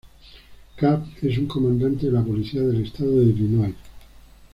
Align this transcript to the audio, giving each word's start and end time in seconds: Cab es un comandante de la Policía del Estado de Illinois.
Cab 0.77 1.05
es 1.21 1.37
un 1.37 1.45
comandante 1.45 2.07
de 2.07 2.11
la 2.11 2.23
Policía 2.25 2.61
del 2.63 2.81
Estado 2.85 3.19
de 3.19 3.25
Illinois. 3.25 3.75